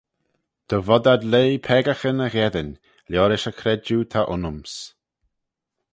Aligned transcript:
Dy 0.69 0.77
vod 0.87 1.05
ad 1.13 1.23
leih 1.31 1.55
peccaghyn 1.65 2.23
y 2.25 2.29
gheddyn, 2.35 2.71
liorish 3.09 3.49
y 3.51 3.53
credjue 3.59 4.07
ta 4.11 4.21
aynyms. 4.33 4.73